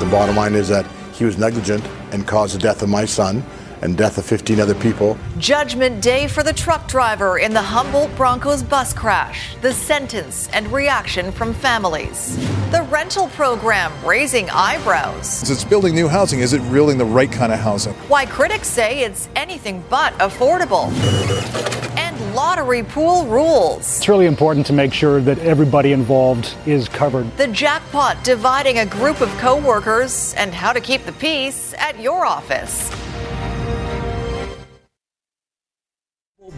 [0.00, 3.44] The bottom line is that he was negligent and caused the death of my son
[3.82, 5.16] and death of 15 other people.
[5.38, 9.56] Judgment day for the truck driver in the Humboldt Broncos bus crash.
[9.62, 12.36] The sentence and reaction from families.
[12.70, 15.50] The rental program raising eyebrows.
[15.50, 16.40] It's building new housing.
[16.40, 17.94] Is it really the right kind of housing?
[18.08, 20.90] Why critics say it's anything but affordable.
[21.96, 23.98] And lottery pool rules.
[23.98, 27.36] It's really important to make sure that everybody involved is covered.
[27.36, 32.24] The jackpot dividing a group of coworkers and how to keep the peace at your
[32.24, 32.90] office.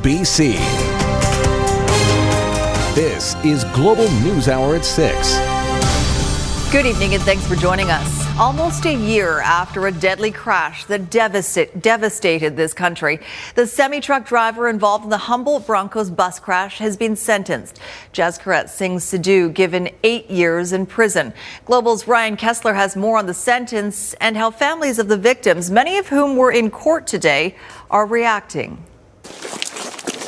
[0.00, 0.54] BC.
[2.94, 5.38] This is Global News Hour at 6.
[6.72, 8.26] Good evening and thanks for joining us.
[8.38, 13.20] Almost a year after a deadly crash that devastate, devastated this country,
[13.54, 17.78] the semi truck driver involved in the Humboldt Broncos bus crash has been sentenced.
[18.14, 21.34] Jaskirat Singh Sidhu given eight years in prison.
[21.66, 25.98] Global's Ryan Kessler has more on the sentence and how families of the victims, many
[25.98, 27.54] of whom were in court today,
[27.90, 28.82] are reacting.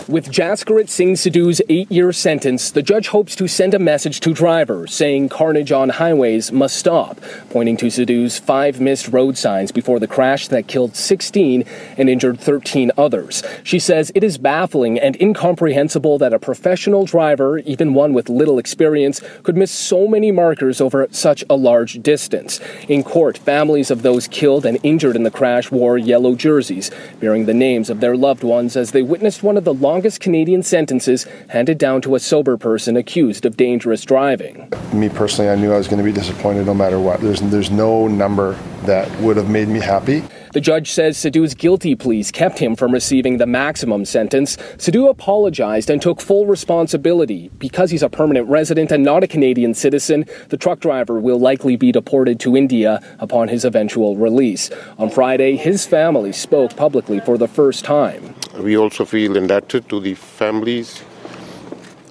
[0.07, 4.35] With Jaskirat Singh Sidhu's eight year sentence, the judge hopes to send a message to
[4.35, 9.99] drivers saying carnage on highways must stop, pointing to Sidhu's five missed road signs before
[9.99, 11.65] the crash that killed 16
[11.97, 13.43] and injured 13 others.
[13.63, 18.59] She says it is baffling and incomprehensible that a professional driver, even one with little
[18.59, 22.61] experience, could miss so many markers over such a large distance.
[22.89, 27.47] In court, families of those killed and injured in the crash wore yellow jerseys, bearing
[27.47, 31.27] the names of their loved ones as they witnessed one of the longest Canadian sentences
[31.49, 34.69] handed down to a sober person accused of dangerous driving.
[34.93, 37.21] Me personally, I knew I was going to be disappointed no matter what.
[37.21, 40.23] There's, there's no number that would have made me happy.
[40.55, 44.57] The judge says Sidhu's guilty pleas kept him from receiving the maximum sentence.
[44.77, 47.51] Sidhu apologized and took full responsibility.
[47.59, 51.75] Because he's a permanent resident and not a Canadian citizen, the truck driver will likely
[51.75, 54.70] be deported to India upon his eventual release.
[54.97, 58.33] On Friday, his family spoke publicly for the first time.
[58.57, 61.03] We also feel indebted to the families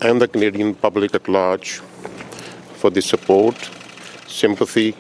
[0.02, 1.80] and the Canadian public at large
[2.76, 3.56] for the support,
[4.28, 4.98] sympathy,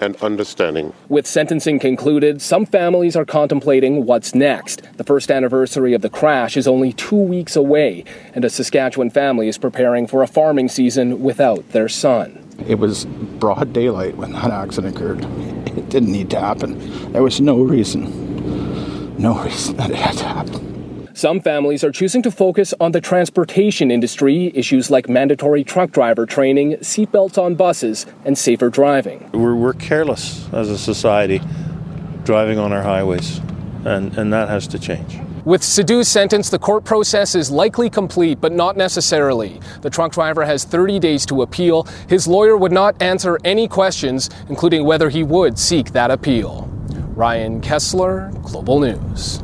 [0.00, 0.92] and understanding.
[1.08, 4.82] With sentencing concluded, some families are contemplating what's next.
[4.96, 9.48] The first anniversary of the crash is only two weeks away, and a Saskatchewan family
[9.48, 12.42] is preparing for a farming season without their son.
[12.66, 15.24] It was broad daylight when that accident occurred.
[15.76, 17.12] It didn't need to happen.
[17.12, 20.75] There was no reason, no reason that it had to happen.
[21.16, 26.26] Some families are choosing to focus on the transportation industry, issues like mandatory truck driver
[26.26, 29.30] training, seatbelts on buses, and safer driving.
[29.32, 31.40] We're, we're careless as a society
[32.24, 33.38] driving on our highways,
[33.86, 35.18] and, and that has to change.
[35.46, 39.58] With Sidhu's sentence, the court process is likely complete, but not necessarily.
[39.80, 41.84] The truck driver has 30 days to appeal.
[42.10, 46.68] His lawyer would not answer any questions, including whether he would seek that appeal.
[47.14, 49.42] Ryan Kessler, Global News.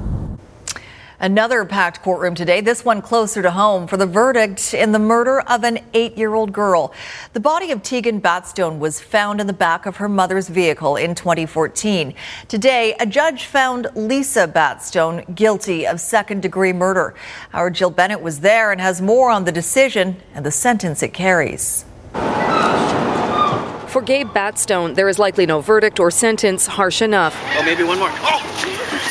[1.22, 5.40] Another packed courtroom today, this one closer to home for the verdict in the murder
[5.42, 6.92] of an eight year old girl.
[7.32, 11.14] The body of Tegan Batstone was found in the back of her mother's vehicle in
[11.14, 12.12] 2014.
[12.48, 17.14] Today, a judge found Lisa Batstone guilty of second degree murder.
[17.52, 21.14] Our Jill Bennett was there and has more on the decision and the sentence it
[21.14, 21.84] carries.
[23.86, 27.40] For Gabe Batstone, there is likely no verdict or sentence harsh enough.
[27.56, 28.10] Oh, maybe one more.
[28.10, 29.10] Oh!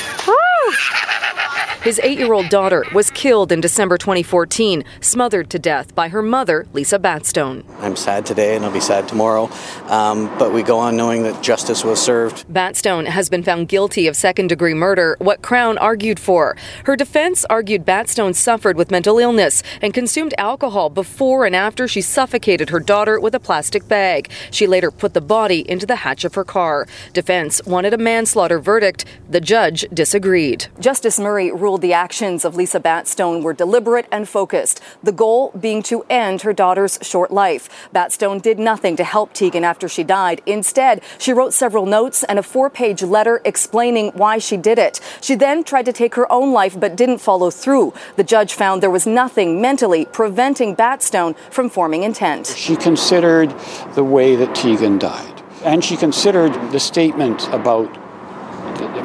[1.84, 6.22] His eight year old daughter was killed in December 2014, smothered to death by her
[6.22, 7.64] mother, Lisa Batstone.
[7.80, 9.50] I'm sad today and I'll be sad tomorrow,
[9.88, 12.48] um, but we go on knowing that justice was served.
[12.48, 16.56] Batstone has been found guilty of second degree murder, what Crown argued for.
[16.84, 22.02] Her defense argued Batstone suffered with mental illness and consumed alcohol before and after she
[22.02, 24.30] suffocated her daughter with a plastic bag.
[24.52, 26.88] She later put the body into the hatch of her car.
[27.14, 29.04] Defense wanted a manslaughter verdict.
[29.28, 30.68] The judge disagreed.
[30.80, 35.82] Justice Murray ruled the actions of Lisa Batstone were deliberate and focused, the goal being
[35.84, 37.90] to end her daughter's short life.
[37.94, 40.42] Batstone did nothing to help Tegan after she died.
[40.46, 45.00] Instead, she wrote several notes and a four page letter explaining why she did it.
[45.22, 47.94] She then tried to take her own life but didn't follow through.
[48.16, 52.48] The judge found there was nothing mentally preventing Batstone from forming intent.
[52.48, 53.54] She considered
[53.96, 55.42] the way that Tegan died.
[55.64, 57.94] And she considered the statement about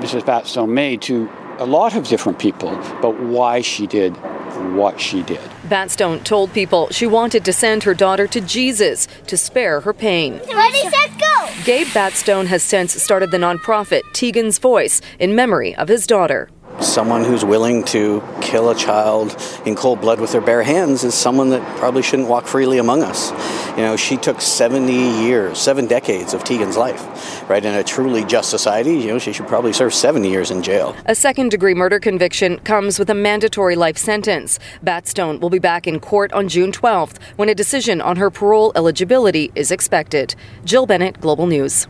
[0.00, 0.22] Mrs.
[0.22, 2.68] Batstone made to a lot of different people
[2.98, 4.16] about why she did
[4.74, 5.40] what she did.
[5.68, 10.40] Batstone told people she wanted to send her daughter to Jesus to spare her pain.
[10.52, 11.48] Ready, set, go!
[11.64, 16.48] Gabe Batstone has since started the nonprofit Tegan's Voice in memory of his daughter.
[16.80, 21.14] Someone who's willing to kill a child in cold blood with their bare hands is
[21.14, 23.30] someone that probably shouldn't walk freely among us.
[23.76, 27.64] You know, she took 70 years, seven decades of Tegan's life, right?
[27.64, 30.94] In a truly just society, you know, she should probably serve 70 years in jail.
[31.06, 34.58] A second degree murder conviction comes with a mandatory life sentence.
[34.84, 38.72] Batstone will be back in court on June 12th when a decision on her parole
[38.76, 40.34] eligibility is expected.
[40.64, 41.86] Jill Bennett, Global News.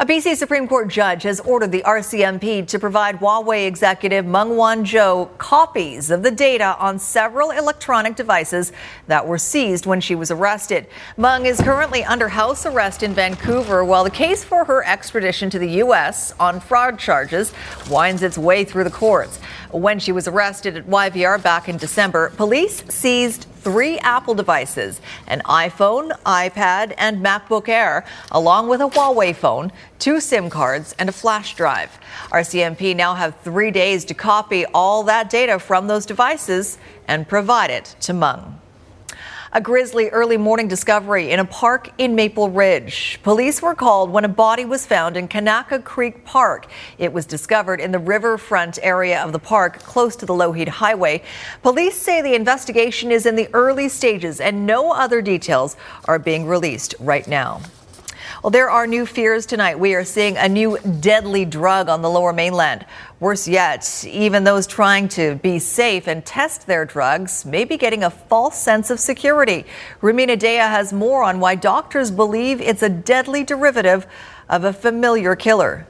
[0.00, 5.36] A BC Supreme Court judge has ordered the RCMP to provide Huawei executive Meng Wanzhou
[5.36, 8.72] copies of the data on several electronic devices
[9.08, 10.86] that were seized when she was arrested.
[11.18, 15.58] Meng is currently under house arrest in Vancouver while the case for her extradition to
[15.58, 16.32] the U.S.
[16.40, 17.52] on fraud charges
[17.90, 19.36] winds its way through the courts.
[19.70, 25.40] When she was arrested at YVR back in December, police seized three Apple devices an
[25.44, 31.12] iPhone, iPad, and MacBook Air, along with a Huawei phone, two SIM cards, and a
[31.12, 31.98] flash drive.
[32.30, 36.78] RCMP now have three days to copy all that data from those devices
[37.08, 38.59] and provide it to Meng.
[39.52, 43.18] A grisly early morning discovery in a park in Maple Ridge.
[43.24, 46.68] Police were called when a body was found in Kanaka Creek Park.
[46.98, 51.24] It was discovered in the riverfront area of the park close to the Lougheed Highway.
[51.64, 55.74] Police say the investigation is in the early stages and no other details
[56.04, 57.60] are being released right now.
[58.42, 59.78] Well, there are new fears tonight.
[59.78, 62.86] We are seeing a new deadly drug on the lower mainland.
[63.18, 68.02] Worse yet, even those trying to be safe and test their drugs may be getting
[68.02, 69.66] a false sense of security.
[70.00, 74.06] Rumina Daya has more on why doctors believe it's a deadly derivative
[74.48, 75.86] of a familiar killer.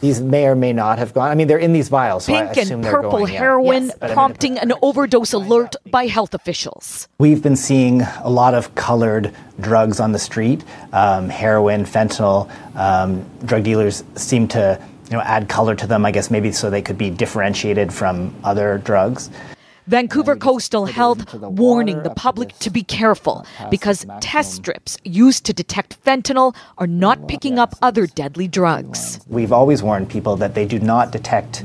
[0.00, 1.30] These may or may not have gone.
[1.30, 2.24] I mean, they're in these vials.
[2.24, 3.38] So Pink I assume and they're purple going, yeah.
[3.38, 7.08] heroin Yes, I mean, prompting an overdose alert by health officials.
[7.18, 12.50] We've been seeing a lot of colored drugs on the street, um, heroin, fentanyl.
[12.76, 14.80] Um, drug dealers seem to,
[15.10, 16.06] you know, add color to them.
[16.06, 19.28] I guess maybe so they could be differentiated from other drugs.
[19.86, 26.02] Vancouver Coastal Health warning the public to be careful because test strips used to detect
[26.04, 29.20] fentanyl are not picking up other deadly drugs.
[29.26, 31.64] We've always warned people that they do not detect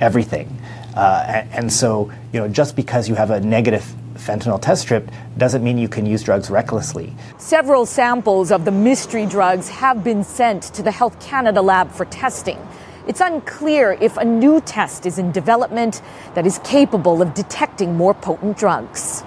[0.00, 0.48] everything,
[0.96, 3.84] uh, and, and so you know, just because you have a negative
[4.14, 7.14] fentanyl test strip doesn't mean you can use drugs recklessly.
[7.38, 12.06] Several samples of the mystery drugs have been sent to the Health Canada lab for
[12.06, 12.58] testing.
[13.06, 16.02] It's unclear if a new test is in development
[16.34, 19.22] that is capable of detecting more potent drugs.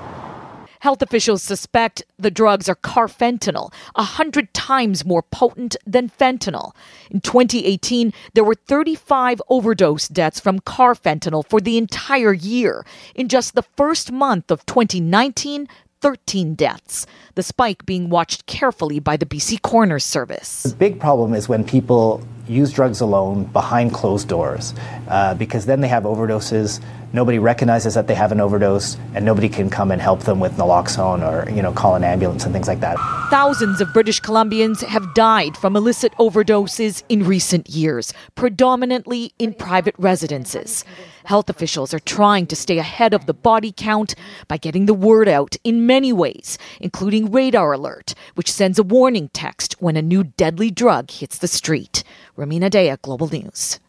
[0.81, 6.73] Health officials suspect the drugs are carfentanil, a hundred times more potent than fentanyl.
[7.09, 12.85] In 2018, there were 35 overdose deaths from carfentanil for the entire year.
[13.15, 15.67] In just the first month of 2019,
[16.01, 17.05] 13 deaths,
[17.35, 20.63] the spike being watched carefully by the BC Coroner's Service.
[20.63, 24.73] The big problem is when people use drugs alone behind closed doors,
[25.07, 26.81] uh, because then they have overdoses.
[27.11, 30.57] Nobody recognizes that they have an overdose, and nobody can come and help them with
[30.57, 32.97] naloxone or you know call an ambulance and things like that.
[33.31, 39.95] Thousands of British Columbians have died from illicit overdoses in recent years, predominantly in private
[39.97, 40.85] residences.
[41.25, 44.13] Health officials are trying to stay ahead of the body count
[44.47, 49.29] by getting the word out in many ways, including Radar Alert, which sends a warning
[49.29, 52.03] text when a new deadly drug hits the street.
[52.37, 53.79] Rumina Daya, Global News.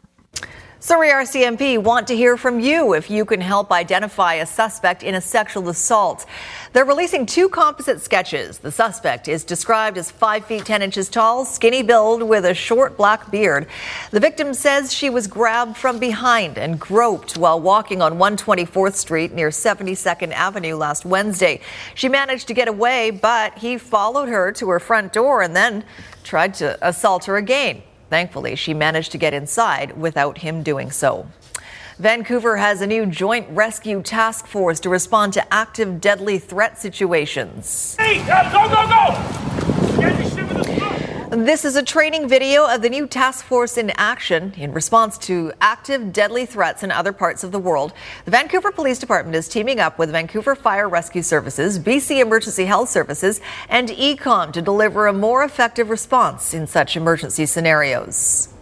[0.83, 5.15] Surrey RCMP want to hear from you if you can help identify a suspect in
[5.15, 6.25] a sexual assault.
[6.73, 8.57] They're releasing two composite sketches.
[8.57, 12.97] The suspect is described as 5 feet 10 inches tall, skinny build with a short
[12.97, 13.67] black beard.
[14.11, 19.33] The victim says she was grabbed from behind and groped while walking on 124th Street
[19.33, 21.61] near 72nd Avenue last Wednesday.
[21.95, 25.85] She managed to get away, but he followed her to her front door and then
[26.25, 27.83] tried to assault her again.
[28.11, 31.27] Thankfully, she managed to get inside without him doing so.
[31.99, 37.95] Vancouver has a new joint rescue task force to respond to active deadly threat situations.
[37.99, 40.01] Hey, go, go, go!
[40.01, 40.73] Get your shit with the
[41.31, 45.53] This is a training video of the new task force in action in response to
[45.61, 47.93] active deadly threats in other parts of the world.
[48.25, 52.89] The Vancouver Police Department is teaming up with Vancouver Fire Rescue Services, BC Emergency Health
[52.89, 58.53] Services, and E-Comm to deliver a more effective response in such emergency scenarios.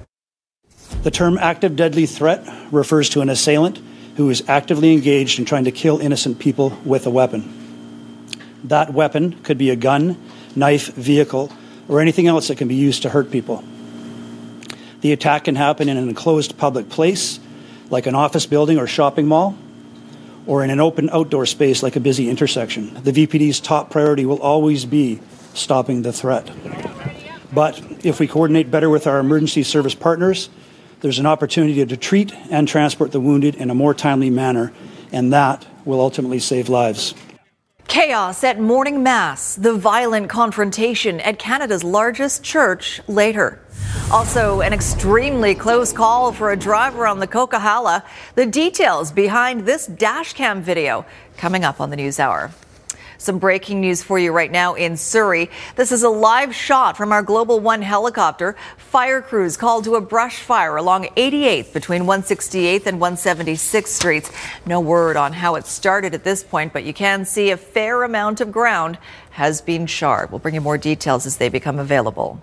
[1.04, 3.80] The term active deadly threat refers to an assailant
[4.18, 7.50] who is actively engaged in trying to kill innocent people with a weapon.
[8.64, 10.20] That weapon could be a gun,
[10.54, 11.50] knife, vehicle,
[11.88, 13.64] or anything else that can be used to hurt people.
[15.00, 17.40] The attack can happen in an enclosed public place,
[17.90, 19.56] like an office building or shopping mall,
[20.46, 22.94] or in an open outdoor space like a busy intersection.
[23.02, 25.20] The VPD's top priority will always be
[25.54, 26.50] stopping the threat.
[27.52, 30.50] But if we coordinate better with our emergency service partners,
[31.00, 34.72] there's an opportunity to treat and transport the wounded in a more timely manner,
[35.12, 37.14] and that will ultimately save lives.
[37.88, 43.60] Chaos at morning mass, the violent confrontation at Canada's largest church later.
[44.12, 48.04] Also, an extremely close call for a driver on the Coquihalla.
[48.34, 51.06] The details behind this dashcam video
[51.38, 52.50] coming up on the News Hour.
[53.20, 55.50] Some breaking news for you right now in Surrey.
[55.74, 58.54] This is a live shot from our Global One helicopter.
[58.76, 64.30] Fire crews called to a brush fire along 88th between 168th and 176th Streets.
[64.66, 68.04] No word on how it started at this point, but you can see a fair
[68.04, 68.98] amount of ground
[69.30, 70.30] has been charred.
[70.30, 72.40] We'll bring you more details as they become available.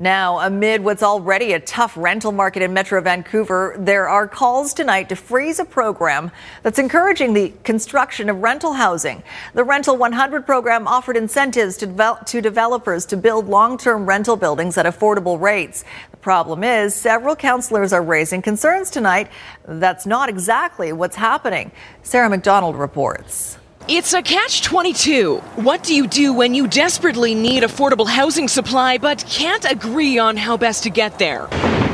[0.00, 5.08] Now, amid what's already a tough rental market in Metro Vancouver, there are calls tonight
[5.08, 6.30] to freeze a program
[6.62, 9.24] that's encouraging the construction of rental housing.
[9.54, 14.78] The Rental 100 program offered incentives to, to developers to build long term rental buildings
[14.78, 15.84] at affordable rates.
[16.12, 19.28] The problem is, several councillors are raising concerns tonight.
[19.66, 21.72] That's not exactly what's happening.
[22.04, 23.58] Sarah McDonald reports.
[23.90, 25.38] It's a catch 22.
[25.56, 30.36] What do you do when you desperately need affordable housing supply but can't agree on
[30.36, 31.48] how best to get there?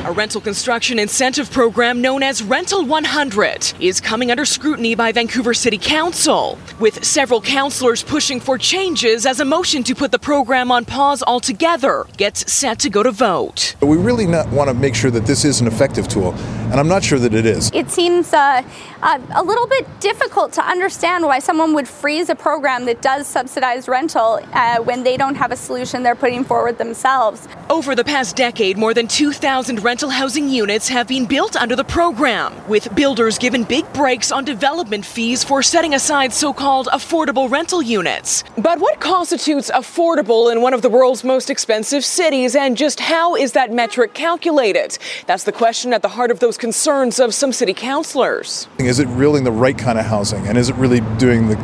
[0.05, 5.55] A rental construction incentive program known as Rental 100 is coming under scrutiny by Vancouver
[5.55, 10.71] City Council, with several councillors pushing for changes as a motion to put the program
[10.71, 13.77] on pause altogether gets set to go to vote.
[13.81, 17.03] We really want to make sure that this is an effective tool, and I'm not
[17.03, 17.71] sure that it is.
[17.73, 18.63] It seems uh,
[19.05, 23.27] uh, a little bit difficult to understand why someone would freeze a program that does
[23.27, 27.47] subsidize rental uh, when they don't have a solution they're putting forward themselves.
[27.69, 31.85] Over the past decade, more than 2,000 rental housing units have been built under the
[31.85, 37.51] program, with builders given big breaks on development fees for setting aside so called affordable
[37.51, 38.43] rental units.
[38.57, 43.35] But what constitutes affordable in one of the world's most expensive cities, and just how
[43.35, 44.97] is that metric calculated?
[45.27, 48.67] That's the question at the heart of those concerns of some city councillors.
[48.79, 51.57] Is it really the right kind of housing, and is it really doing the,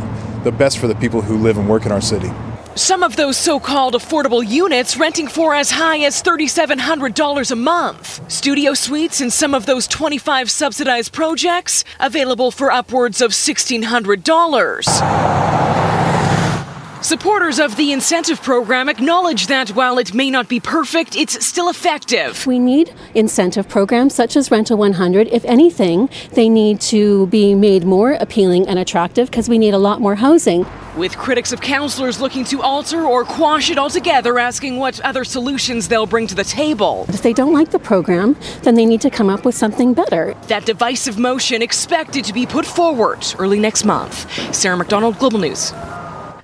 [0.44, 2.30] the best for the people who live and work in our city?
[2.76, 8.32] Some of those so called affordable units renting for as high as $3,700 a month.
[8.32, 15.89] Studio suites in some of those 25 subsidized projects available for upwards of $1,600.
[17.02, 21.71] Supporters of the incentive program acknowledge that while it may not be perfect, it's still
[21.71, 22.47] effective.
[22.47, 25.28] We need incentive programs such as Rental 100.
[25.28, 29.78] If anything, they need to be made more appealing and attractive because we need a
[29.78, 30.66] lot more housing.
[30.95, 35.88] With critics of councillors looking to alter or quash it altogether, asking what other solutions
[35.88, 37.07] they'll bring to the table.
[37.09, 40.35] If they don't like the program, then they need to come up with something better.
[40.49, 44.30] That divisive motion expected to be put forward early next month.
[44.54, 45.73] Sarah McDonald, Global News.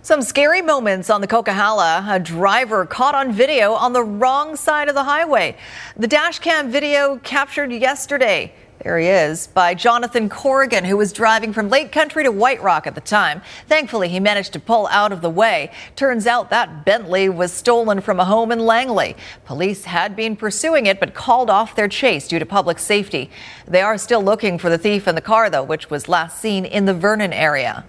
[0.07, 2.07] Some scary moments on the Coquihalla.
[2.09, 5.57] A driver caught on video on the wrong side of the highway.
[5.97, 8.55] The dashcam video captured yesterday.
[8.85, 12.87] There he is, by Jonathan Corrigan, who was driving from Lake Country to White Rock
[12.87, 13.43] at the time.
[13.67, 15.73] Thankfully, he managed to pull out of the way.
[15.97, 19.17] Turns out that Bentley was stolen from a home in Langley.
[19.45, 23.29] Police had been pursuing it, but called off their chase due to public safety.
[23.67, 26.65] They are still looking for the thief in the car, though, which was last seen
[26.65, 27.85] in the Vernon area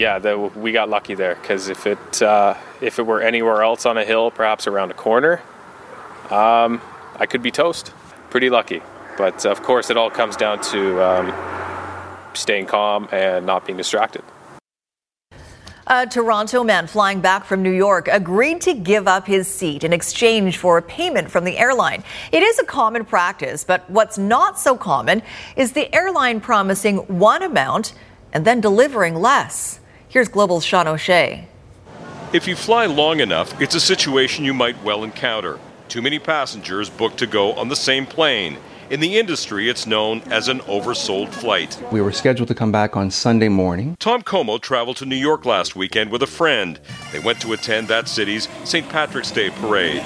[0.00, 3.84] yeah, the, we got lucky there because if it uh, if it were anywhere else
[3.84, 5.42] on a hill, perhaps around a corner,
[6.30, 6.80] um,
[7.16, 7.92] I could be toast.
[8.30, 8.80] Pretty lucky,
[9.18, 14.22] but of course, it all comes down to um, staying calm and not being distracted.
[15.86, 19.92] A Toronto man flying back from New York agreed to give up his seat in
[19.92, 22.04] exchange for a payment from the airline.
[22.32, 25.20] It is a common practice, but what's not so common
[25.56, 27.92] is the airline promising one amount
[28.32, 29.79] and then delivering less.
[30.10, 31.46] Here's Global's Sean O'Shea.
[32.32, 35.60] If you fly long enough, it's a situation you might well encounter.
[35.86, 38.58] Too many passengers booked to go on the same plane.
[38.90, 41.80] In the industry, it's known as an oversold flight.
[41.92, 43.94] We were scheduled to come back on Sunday morning.
[44.00, 46.80] Tom Como traveled to New York last weekend with a friend.
[47.12, 48.88] They went to attend that city's St.
[48.88, 50.02] Patrick's Day parade.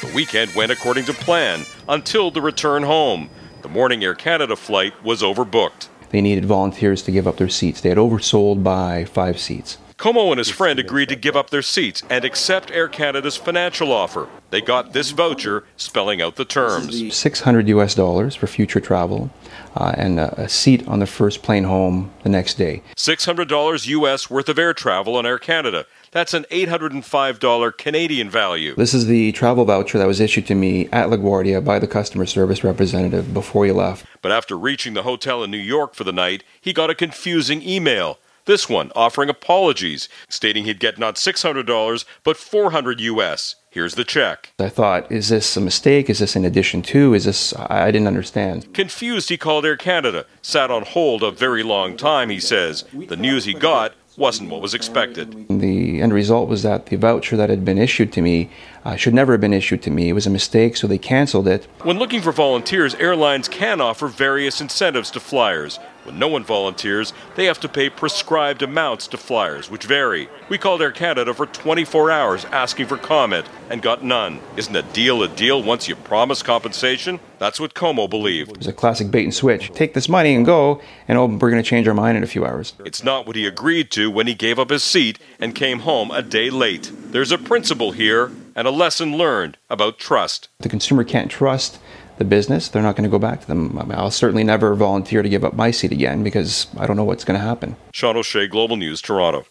[0.00, 3.30] The weekend went according to plan until the return home.
[3.62, 5.86] The morning Air Canada flight was overbooked.
[6.12, 7.80] They needed volunteers to give up their seats.
[7.80, 9.78] They had oversold by five seats.
[9.96, 13.92] Como and his friend agreed to give up their seats and accept Air Canada's financial
[13.92, 14.28] offer.
[14.50, 19.30] They got this voucher spelling out the terms 600 US dollars for future travel
[19.76, 22.82] uh, and a, a, seat on the first plane home the next day.
[22.96, 28.74] $600 US worth of air travel on Air Canada, That's an $805 Canadian value.
[28.74, 32.26] This is the travel voucher that was issued to me at LaGuardia by the customer
[32.26, 34.04] service representative before he left.
[34.20, 37.62] But after reaching the hotel in New York for the night, he got a confusing
[37.62, 38.18] email.
[38.44, 43.54] This one offering apologies, stating he'd get not $600 but 400 US.
[43.70, 44.52] Here's the check.
[44.58, 46.10] I thought, is this a mistake?
[46.10, 47.14] Is this in addition to?
[47.14, 48.74] Is this, I didn't understand.
[48.74, 52.84] Confused, he called Air Canada, sat on hold a very long time, he says.
[52.92, 55.46] The news he got wasn't what was expected.
[55.48, 58.50] The end result was that the voucher that had been issued to me
[58.84, 60.08] uh, should never have been issued to me.
[60.08, 61.66] It was a mistake, so they canceled it.
[61.82, 65.78] When looking for volunteers, airlines can offer various incentives to flyers.
[66.04, 70.28] When no one volunteers, they have to pay prescribed amounts to flyers, which vary.
[70.48, 74.40] We called Air Canada for 24 hours asking for comment and got none.
[74.56, 77.20] Isn't a deal a deal once you promise compensation?
[77.38, 78.56] That's what Como believed.
[78.56, 79.70] It's a classic bait and switch.
[79.72, 82.28] Take this money and go, and oh, we're going to change our mind in a
[82.28, 82.74] few hours.
[82.84, 86.10] It's not what he agreed to when he gave up his seat and came home
[86.10, 86.90] a day late.
[86.92, 90.48] There's a principle here and a lesson learned about trust.
[90.58, 91.78] The consumer can't trust
[92.22, 93.76] the business, they're not going to go back to them.
[93.78, 96.96] I mean, I'll certainly never volunteer to give up my seat again because I don't
[96.96, 97.76] know what's going to happen.
[97.92, 99.44] Sean O'Shea, Global News, Toronto.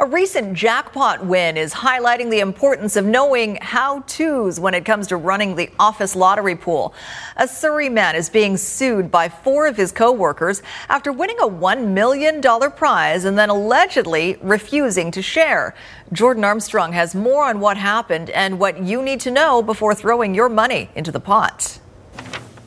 [0.00, 5.06] A recent jackpot win is highlighting the importance of knowing how to's when it comes
[5.06, 6.94] to running the office lottery pool.
[7.36, 11.86] A Surrey man is being sued by four of his co-workers after winning a $1
[11.92, 15.76] million prize and then allegedly refusing to share.
[16.12, 20.34] Jordan Armstrong has more on what happened and what you need to know before throwing
[20.34, 21.78] your money into the pot.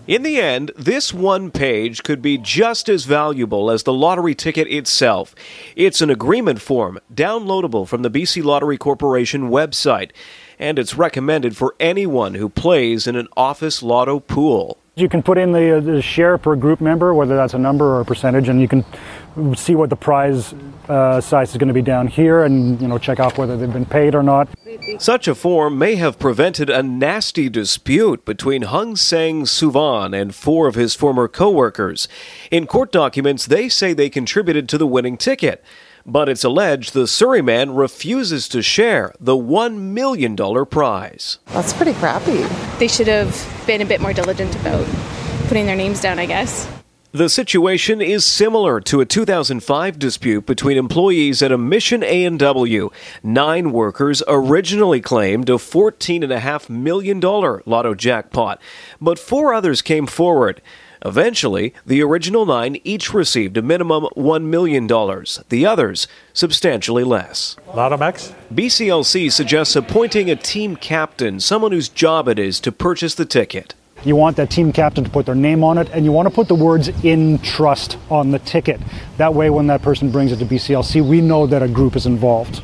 [0.07, 4.65] In the end, this one page could be just as valuable as the lottery ticket
[4.69, 5.35] itself.
[5.75, 10.11] It's an agreement form, downloadable from the BC Lottery Corporation website,
[10.59, 14.77] and it's recommended for anyone who plays in an office lotto pool.
[14.95, 18.01] You can put in the, the share per group member, whether that's a number or
[18.01, 18.83] a percentage, and you can
[19.55, 20.55] see what the prize
[20.89, 23.71] uh, size is going to be down here, and you know check off whether they've
[23.71, 24.49] been paid or not.
[24.97, 30.67] Such a form may have prevented a nasty dispute between Hung Sang Suvan and four
[30.67, 32.07] of his former co-workers.
[32.49, 35.63] In court documents, they say they contributed to the winning ticket.
[36.09, 41.39] But it's alleged the Surrey man refuses to share the $1 million prize.
[41.47, 42.43] That's pretty crappy.
[42.79, 43.35] They should have
[43.67, 44.87] been a bit more diligent about
[45.49, 46.65] putting their names down, I guess.
[47.11, 52.89] The situation is similar to a 2005 dispute between employees at a Mission A&W.
[53.21, 58.61] Nine workers originally claimed a $14.5 million lotto jackpot,
[59.01, 60.61] but four others came forward.
[61.05, 67.55] Eventually, the original nine each received a minimum $1 million, the others substantially less.
[67.75, 68.33] Lotto Max?
[68.53, 73.73] BCLC suggests appointing a team captain, someone whose job it is to purchase the ticket.
[74.05, 76.33] You want that team captain to put their name on it, and you want to
[76.33, 78.79] put the words in trust on the ticket.
[79.17, 82.05] That way, when that person brings it to BCLC, we know that a group is
[82.05, 82.63] involved.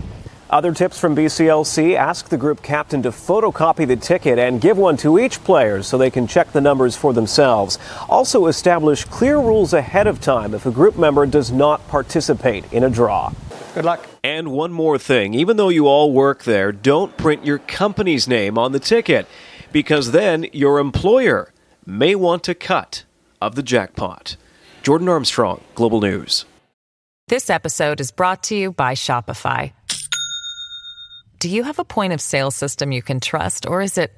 [0.53, 4.95] Other tips from BCLC ask the group captain to photocopy the ticket and give one
[4.97, 7.79] to each player so they can check the numbers for themselves.
[8.07, 12.83] Also, establish clear rules ahead of time if a group member does not participate in
[12.83, 13.33] a draw.
[13.73, 14.07] Good luck.
[14.23, 18.59] And one more thing even though you all work there, don't print your company's name
[18.59, 19.25] on the ticket
[19.71, 21.51] because then your employer
[21.83, 23.05] may want a cut
[23.41, 24.35] of the jackpot.
[24.83, 26.45] Jordan Armstrong, Global News.
[27.27, 29.71] This episode is brought to you by Shopify.
[31.43, 34.13] Do you have a point of sale system you can trust, or is it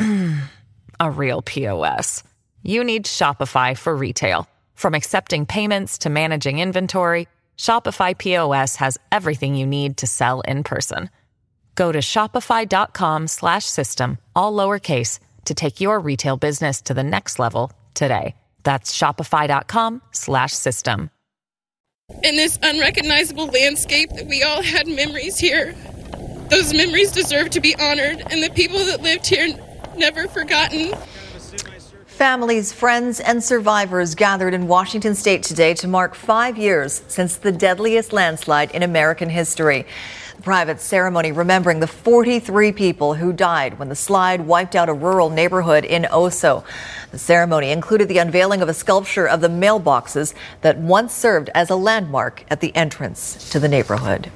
[0.98, 2.24] a real POS?
[2.64, 4.48] You need Shopify for retail.
[4.74, 10.64] From accepting payments to managing inventory, Shopify POS has everything you need to sell in
[10.64, 11.08] person.
[11.76, 17.38] Go to shopify.com slash system, all lowercase, to take your retail business to the next
[17.38, 18.34] level today.
[18.64, 21.10] That's shopify.com slash system.
[22.24, 25.74] In this unrecognizable landscape that we all had memories here,
[26.50, 29.48] those memories deserve to be honored, and the people that lived here
[29.96, 30.94] never forgotten.
[32.06, 37.52] Families, friends, and survivors gathered in Washington state today to mark five years since the
[37.52, 39.84] deadliest landslide in American history.
[40.36, 44.94] The private ceremony remembering the 43 people who died when the slide wiped out a
[44.94, 46.64] rural neighborhood in Oso.
[47.10, 50.32] The ceremony included the unveiling of a sculpture of the mailboxes
[50.62, 54.30] that once served as a landmark at the entrance to the neighborhood.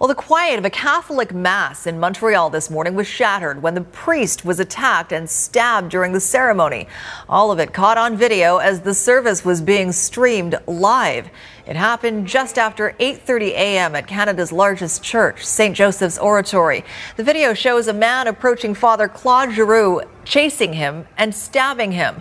[0.00, 3.80] Well, the quiet of a Catholic Mass in Montreal this morning was shattered when the
[3.80, 6.88] priest was attacked and stabbed during the ceremony.
[7.28, 11.30] All of it caught on video as the service was being streamed live.
[11.64, 13.94] It happened just after 8:30 a.m.
[13.94, 15.76] at Canada's largest church, St.
[15.76, 16.84] Joseph's Oratory.
[17.16, 22.20] The video shows a man approaching Father Claude Giroux, chasing him and stabbing him.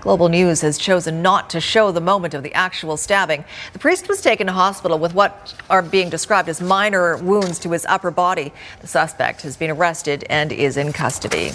[0.00, 3.44] Global News has chosen not to show the moment of the actual stabbing.
[3.74, 7.72] The priest was taken to hospital with what are being described as minor wounds to
[7.72, 8.52] his upper body.
[8.80, 11.52] The suspect has been arrested and is in custody.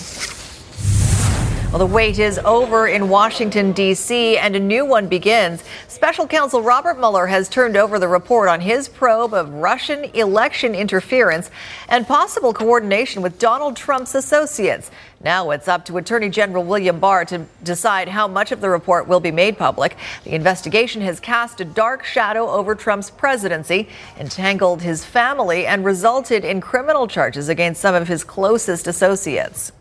[1.76, 5.62] Well, the wait is over in Washington, D.C., and a new one begins.
[5.90, 10.74] Special counsel Robert Mueller has turned over the report on his probe of Russian election
[10.74, 11.52] interference
[11.90, 14.90] and possible coordination with Donald Trump's associates.
[15.20, 19.10] Now it's up to Attorney General William Barr to decide how much of the report
[19.10, 19.98] will be made public.
[20.24, 26.46] The investigation has cast a dark shadow over Trump's presidency, entangled his family, and resulted
[26.46, 29.74] in criminal charges against some of his closest associates.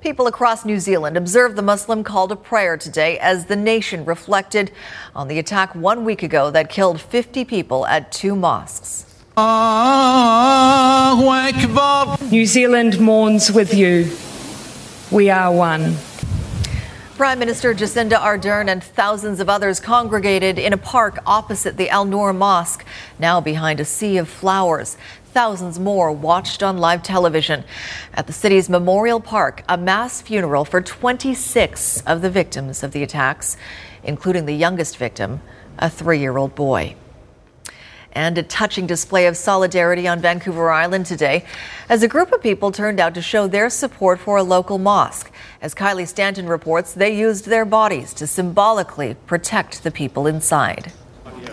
[0.00, 4.72] People across New Zealand observed the Muslim call to prayer today as the nation reflected
[5.14, 9.04] on the attack one week ago that killed 50 people at two mosques.
[12.32, 14.10] New Zealand mourns with you.
[15.14, 15.96] We are one.
[17.20, 22.06] Prime Minister Jacinda Ardern and thousands of others congregated in a park opposite the Al
[22.06, 22.82] Noor Mosque,
[23.18, 24.96] now behind a sea of flowers.
[25.32, 27.62] Thousands more watched on live television.
[28.14, 33.04] At the city's Memorial Park, a mass funeral for 26 of the victims of the
[33.04, 33.56] attacks,
[34.02, 35.40] including the youngest victim,
[35.78, 36.96] a three year old boy.
[38.10, 41.44] And a touching display of solidarity on Vancouver Island today
[41.88, 45.30] as a group of people turned out to show their support for a local mosque.
[45.62, 50.92] As Kylie Stanton reports, they used their bodies to symbolically protect the people inside.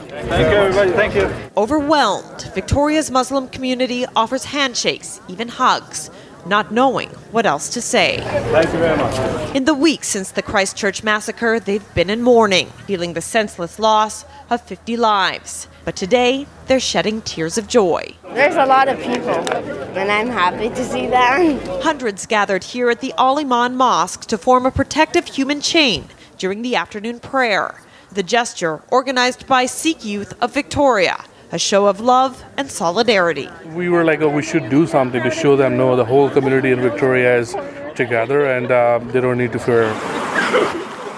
[0.10, 0.92] Thank you, everybody.
[0.92, 1.32] Thank you.
[1.56, 6.10] Overwhelmed, Victoria's Muslim community offers handshakes, even hugs,
[6.46, 8.20] not knowing what else to say.
[8.22, 9.56] Thank you very much.
[9.56, 14.24] In the weeks since the Christchurch massacre, they've been in mourning, feeling the senseless loss
[14.50, 15.68] of 50 lives.
[15.84, 18.14] But today, they're shedding tears of joy.
[18.34, 19.40] There's a lot of people,
[19.98, 21.82] and I'm happy to see that.
[21.82, 26.06] Hundreds gathered here at the Al Iman Mosque to form a protective human chain
[26.38, 27.82] during the afternoon prayer.
[28.12, 33.50] The gesture, organized by Sikh Youth of Victoria, a show of love and solidarity.
[33.74, 36.72] We were like, oh, we should do something to show them, no, the whole community
[36.72, 37.56] in Victoria is
[37.96, 39.94] together and uh, they don't need to fear.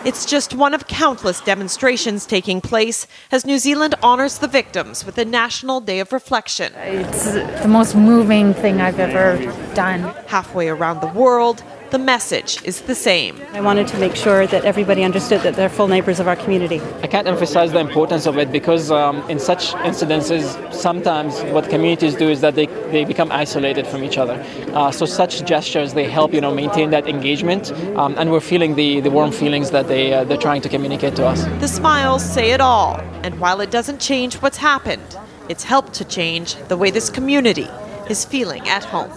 [0.05, 5.17] It's just one of countless demonstrations taking place as New Zealand honors the victims with
[5.17, 6.73] a National Day of Reflection.
[6.75, 9.37] It's the most moving thing I've ever
[9.75, 10.03] done.
[10.27, 13.39] Halfway around the world, the message is the same.
[13.53, 16.79] I wanted to make sure that everybody understood that they're full neighbors of our community.
[17.01, 22.15] I can't emphasize the importance of it because um, in such incidences, sometimes what communities
[22.15, 24.43] do is that they, they become isolated from each other.
[24.73, 28.75] Uh, so such gestures, they help, you know, maintain that engagement um, and we're feeling
[28.75, 31.43] the, the warm feelings that they, uh, they're trying to communicate to us.
[31.59, 32.99] The smiles say it all.
[33.23, 35.17] And while it doesn't change what's happened,
[35.49, 37.67] it's helped to change the way this community
[38.09, 39.09] is feeling at home.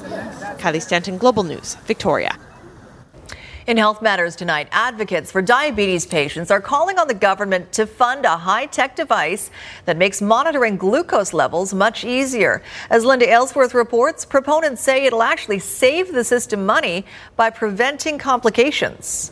[0.59, 2.39] Kylie Stanton, Global News, Victoria.
[3.65, 8.25] In Health Matters tonight, advocates for diabetes patients are calling on the government to fund
[8.25, 9.53] a high tech device
[9.85, 12.61] that makes monitoring glucose levels much easier.
[12.91, 19.31] As Linda Aylesworth reports, proponents say it'll actually save the system money by preventing complications.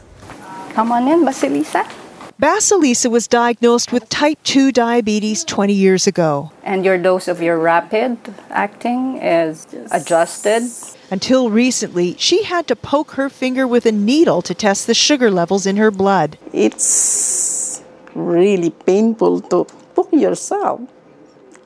[0.75, 2.00] Come on in, Basilisa.
[2.41, 6.51] Basilisa was diagnosed with type 2 diabetes 20 years ago.
[6.63, 8.17] And your dose of your rapid
[8.49, 10.63] acting is adjusted.
[11.11, 15.31] Until recently, she had to poke her finger with a needle to test the sugar
[15.31, 16.39] levels in her blood.
[16.55, 17.83] It's
[18.15, 20.81] really painful to poke yourself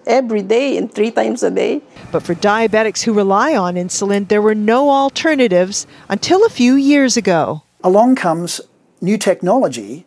[0.09, 1.83] every day and three times a day.
[2.11, 7.17] But for diabetics who rely on insulin, there were no alternatives until a few years
[7.17, 7.63] ago.
[7.85, 8.61] Along comes
[9.01, 10.05] new technology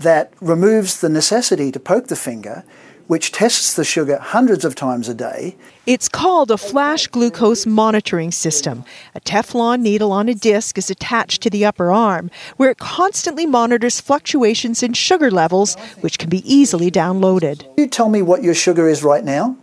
[0.00, 2.64] that removes the necessity to poke the finger,
[3.06, 5.56] which tests the sugar hundreds of times a day.
[5.84, 8.84] It's called a flash glucose monitoring system.
[9.16, 13.46] A Teflon needle on a disc is attached to the upper arm, where it constantly
[13.46, 17.60] monitors fluctuations in sugar levels, which can be easily downloaded.
[17.60, 19.56] Can you tell me what your sugar is right now?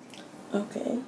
[0.54, 1.00] Okay.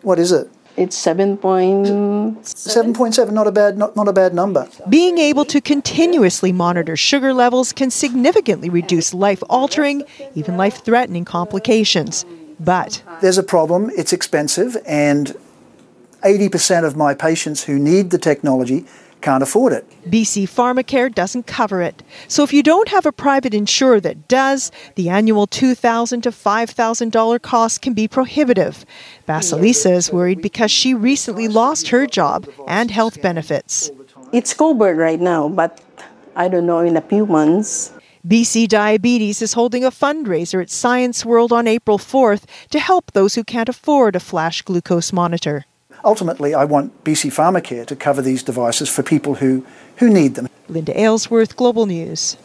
[0.00, 0.50] What is it?
[0.76, 2.36] It's 7.7.
[2.42, 4.68] 7.7, not a bad not, not a bad number.
[4.88, 10.02] Being able to continuously monitor sugar levels can significantly reduce life-altering,
[10.34, 12.24] even life-threatening complications.
[12.58, 15.36] But there's a problem, it's expensive and
[16.22, 18.86] 80% of my patients who need the technology
[19.24, 19.84] can't afford it.
[20.10, 22.02] BC Pharmacare doesn't cover it.
[22.28, 27.42] So if you don't have a private insurer that does, the annual $2,000 to $5,000
[27.42, 28.84] cost can be prohibitive.
[29.26, 33.90] Basilisa is worried because she recently lost her job and health benefits.
[34.32, 35.80] It's covered right now, but
[36.36, 37.94] I don't know in a few months.
[38.26, 43.34] BC Diabetes is holding a fundraiser at Science World on April 4th to help those
[43.34, 45.64] who can't afford a flash glucose monitor.
[46.04, 49.64] Ultimately, I want BC Pharmacare to cover these devices for people who,
[49.96, 50.48] who need them.
[50.68, 52.36] Linda Aylesworth, Global News.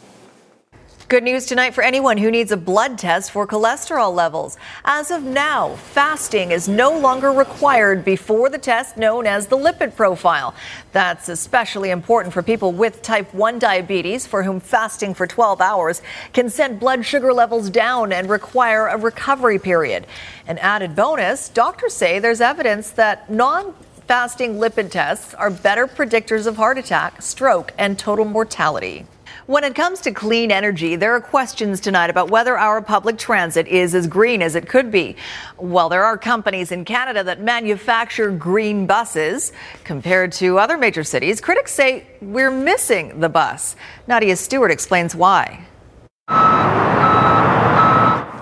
[1.09, 4.57] Good news tonight for anyone who needs a blood test for cholesterol levels.
[4.85, 9.95] As of now, fasting is no longer required before the test known as the lipid
[9.95, 10.53] profile.
[10.91, 16.03] That's especially important for people with type 1 diabetes for whom fasting for 12 hours
[16.31, 20.05] can send blood sugar levels down and require a recovery period.
[20.45, 23.73] An added bonus, doctors say there's evidence that non
[24.05, 29.07] fasting lipid tests are better predictors of heart attack, stroke, and total mortality.
[29.49, 33.67] When it comes to clean energy, there are questions tonight about whether our public transit
[33.67, 35.15] is as green as it could be.
[35.57, 39.51] While there are companies in Canada that manufacture green buses,
[39.83, 43.75] compared to other major cities, critics say we're missing the bus.
[44.05, 45.65] Nadia Stewart explains why.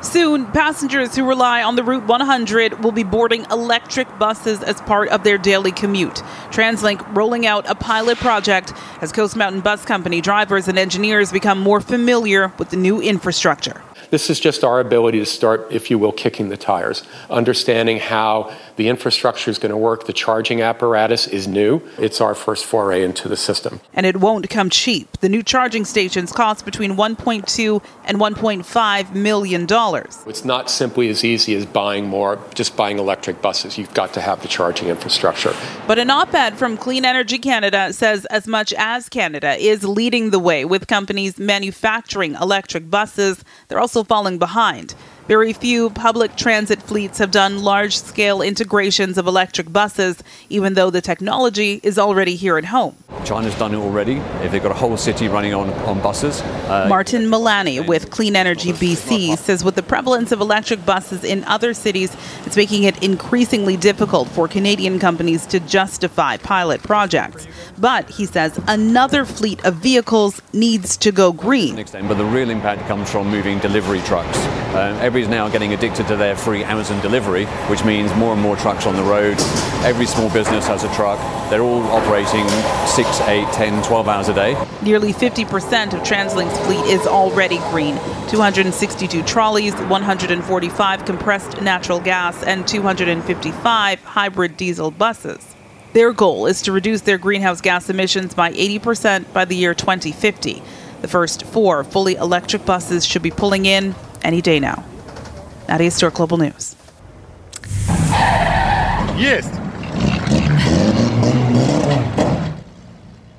[0.08, 5.10] Soon, passengers who rely on the Route 100 will be boarding electric buses as part
[5.10, 6.24] of their daily commute.
[6.50, 11.60] TransLink rolling out a pilot project as Coast Mountain Bus Company drivers and engineers become
[11.60, 13.84] more familiar with the new infrastructure.
[14.10, 18.54] This is just our ability to start, if you will, kicking the tires, understanding how
[18.78, 20.06] the infrastructure is going to work.
[20.06, 21.82] The charging apparatus is new.
[21.98, 23.82] It's our first foray into the system.
[23.94, 25.18] And it won't come cheap.
[25.18, 30.24] The new charging stations cost between 1.2 and 1.5 million dollars.
[30.28, 33.78] It's not simply as easy as buying more, just buying electric buses.
[33.78, 35.54] You've got to have the charging infrastructure.
[35.88, 40.40] But an op-ed from Clean Energy Canada says as much as Canada is leading the
[40.40, 44.96] way with companies manufacturing electric buses, they're also falling behind.
[45.28, 50.90] Very few public transit fleets have done large scale integrations of electric buses, even though
[50.90, 52.96] the technology is already here at home.
[53.26, 54.16] China's done it already.
[54.42, 56.40] If they've got a whole city running on, on buses.
[56.42, 61.44] Uh, Martin Milani with Clean Energy BC says with the prevalence of electric buses in
[61.44, 67.48] other cities, it's making it increasingly difficult for Canadian companies to justify pilot projects.
[67.80, 71.76] But he says another fleet of vehicles needs to go green.
[71.76, 74.38] But the real impact comes from moving delivery trucks.
[74.70, 78.56] Um, everybody's now getting addicted to their free Amazon delivery, which means more and more
[78.56, 79.38] trucks on the road.
[79.84, 81.20] Every small business has a truck.
[81.50, 82.48] They're all operating
[82.88, 84.58] 6, 8, 10, 12 hours a day.
[84.82, 87.96] Nearly 50% of TransLink's fleet is already green
[88.30, 95.57] 262 trolleys, 145 compressed natural gas, and 255 hybrid diesel buses.
[95.98, 100.62] Their goal is to reduce their greenhouse gas emissions by 80% by the year 2050.
[101.02, 104.86] The first four fully electric buses should be pulling in any day now.
[105.68, 106.76] Nadia Stewart, Global News.
[109.18, 109.48] Yes.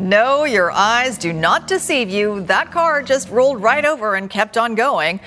[0.00, 2.42] No, your eyes do not deceive you.
[2.42, 5.20] That car just rolled right over and kept on going.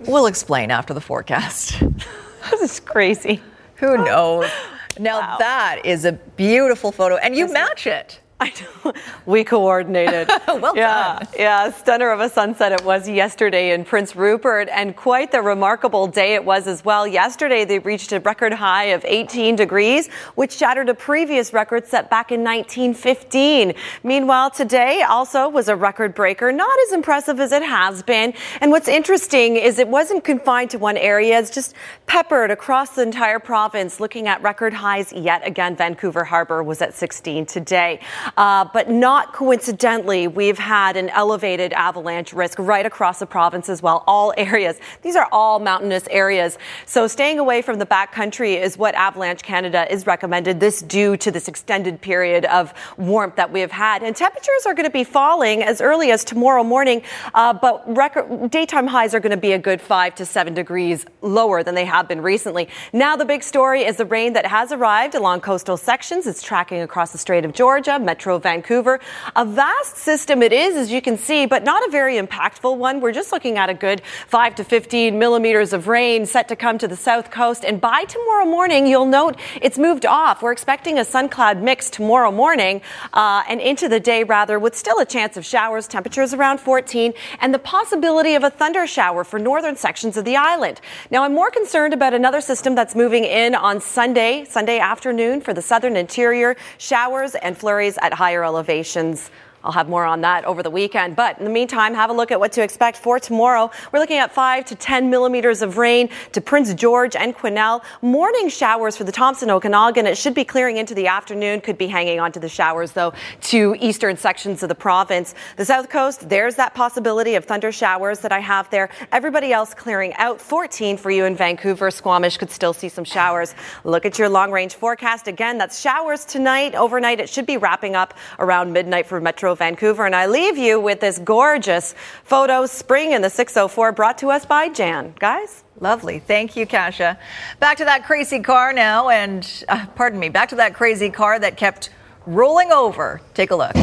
[0.00, 1.78] We'll explain after the forecast.
[2.50, 3.40] this is crazy.
[3.76, 4.50] Who knows?
[4.98, 5.36] Now wow.
[5.38, 8.20] that is a beautiful photo, and you match it.
[8.40, 8.92] I know.
[9.26, 10.28] We coordinated.
[10.48, 11.28] well yeah, done.
[11.38, 16.06] Yeah, stunner of a sunset it was yesterday in Prince Rupert, and quite the remarkable
[16.06, 17.06] day it was as well.
[17.06, 22.10] Yesterday, they reached a record high of 18 degrees, which shattered a previous record set
[22.10, 23.72] back in 1915.
[24.02, 28.34] Meanwhile, today also was a record breaker, not as impressive as it has been.
[28.60, 31.74] And what's interesting is it wasn't confined to one area, it's just
[32.06, 35.76] peppered across the entire province, looking at record highs yet again.
[35.76, 38.00] Vancouver Harbor was at 16 today.
[38.36, 43.82] Uh, but not coincidentally, we've had an elevated avalanche risk right across the province as
[43.82, 44.78] well, all areas.
[45.02, 46.58] These are all mountainous areas.
[46.86, 50.60] So staying away from the backcountry is what Avalanche Canada is recommended.
[50.60, 54.02] This due to this extended period of warmth that we have had.
[54.02, 57.02] And temperatures are going to be falling as early as tomorrow morning,
[57.34, 61.06] uh, but record, daytime highs are going to be a good five to seven degrees
[61.22, 62.68] lower than they have been recently.
[62.92, 66.26] Now, the big story is the rain that has arrived along coastal sections.
[66.26, 69.00] It's tracking across the Strait of Georgia, Metro Vancouver.
[69.34, 73.00] A vast system it is, as you can see, but not a very impactful one.
[73.00, 76.78] We're just looking at a good 5 to 15 millimeters of rain set to come
[76.78, 77.64] to the south coast.
[77.64, 80.42] And by tomorrow morning, you'll note it's moved off.
[80.42, 84.76] We're expecting a sun cloud mix tomorrow morning uh, and into the day, rather, with
[84.76, 89.24] still a chance of showers, temperatures around 14, and the possibility of a thunder shower
[89.24, 90.80] for northern sections of the island.
[91.10, 95.52] Now, I'm more concerned about another system that's moving in on Sunday, Sunday afternoon for
[95.52, 96.54] the southern interior.
[96.78, 99.30] Showers and flurries at higher elevations
[99.64, 101.16] I'll have more on that over the weekend.
[101.16, 103.70] But in the meantime, have a look at what to expect for tomorrow.
[103.92, 107.82] We're looking at 5 to 10 millimeters of rain to Prince George and Quesnel.
[108.02, 110.06] Morning showers for the Thompson Okanagan.
[110.06, 111.62] It should be clearing into the afternoon.
[111.62, 115.34] Could be hanging on to the showers, though, to eastern sections of the province.
[115.56, 118.90] The south coast, there's that possibility of thunder showers that I have there.
[119.12, 120.42] Everybody else clearing out.
[120.42, 121.90] 14 for you in Vancouver.
[121.90, 123.54] Squamish could still see some showers.
[123.84, 125.26] Look at your long range forecast.
[125.26, 126.74] Again, that's showers tonight.
[126.74, 130.04] Overnight, it should be wrapping up around midnight for Metro about Vancouver.
[130.06, 134.44] And I leave you with this gorgeous photo spring in the 604 brought to us
[134.44, 135.14] by Jan.
[135.18, 135.64] Guys?
[135.80, 136.18] Lovely.
[136.18, 137.18] Thank you, Kasha.
[137.60, 139.08] Back to that crazy car now.
[139.08, 141.90] And uh, pardon me, back to that crazy car that kept
[142.26, 143.20] rolling over.
[143.34, 143.74] Take a look.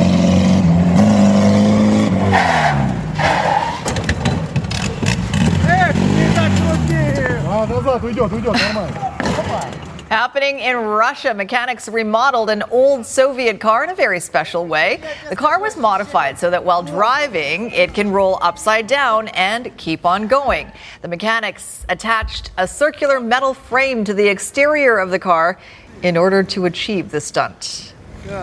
[10.11, 15.01] Happening in Russia, mechanics remodeled an old Soviet car in a very special way.
[15.29, 20.05] The car was modified so that while driving, it can roll upside down and keep
[20.05, 20.69] on going.
[21.01, 25.57] The mechanics attached a circular metal frame to the exterior of the car
[26.03, 27.93] in order to achieve the stunt.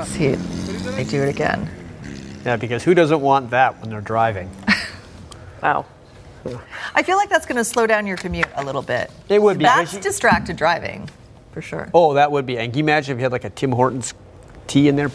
[0.04, 0.36] See.
[0.36, 1.68] They do it again.
[2.46, 4.50] Yeah, because who doesn't want that when they're driving?
[5.62, 5.84] wow.
[6.94, 9.10] I feel like that's going to slow down your commute a little bit.
[9.28, 9.64] It would be.
[9.64, 11.10] That's distracted driving,
[11.58, 11.90] for sure.
[11.92, 12.56] Oh, that would be.
[12.56, 14.14] And can you imagine if you had like a Tim Hortons
[14.68, 15.10] tea in there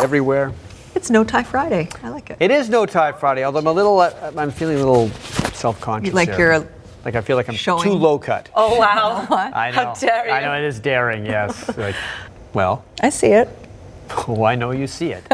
[0.00, 0.52] everywhere?
[0.94, 1.88] It's No Tie Friday.
[2.04, 2.36] I like it.
[2.38, 5.08] It is No Tie Friday, although I'm a little, uh, I'm feeling a little
[5.54, 6.14] self-conscious.
[6.14, 6.52] Like here.
[6.52, 6.68] you're
[7.04, 8.48] like I feel like I'm showing- too low cut.
[8.54, 9.26] Oh, wow.
[9.54, 9.76] I know.
[9.76, 10.32] How dare you?
[10.32, 11.26] I know it is daring.
[11.26, 11.66] Yes.
[11.76, 11.96] like,
[12.52, 13.48] well, I see it.
[14.28, 15.24] oh, I know you see it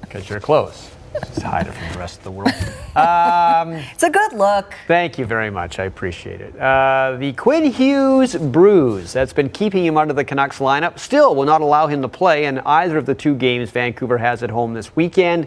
[0.00, 0.90] because you're close.
[1.26, 2.52] Just hide it from the rest of the world.
[2.96, 4.74] Um, it's a good look.
[4.88, 5.78] Thank you very much.
[5.78, 6.58] I appreciate it.
[6.58, 11.44] Uh, the Quinn Hughes bruise that's been keeping him under the Canucks lineup still will
[11.44, 14.74] not allow him to play in either of the two games Vancouver has at home
[14.74, 15.46] this weekend.